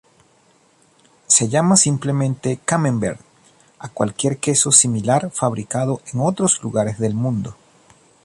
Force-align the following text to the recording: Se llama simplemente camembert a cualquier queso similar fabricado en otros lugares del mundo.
Se 1.27 1.47
llama 1.47 1.75
simplemente 1.77 2.57
camembert 2.65 3.21
a 3.77 3.87
cualquier 3.89 4.39
queso 4.39 4.71
similar 4.71 5.29
fabricado 5.29 6.01
en 6.11 6.21
otros 6.21 6.63
lugares 6.63 6.97
del 6.97 7.13
mundo. 7.13 7.55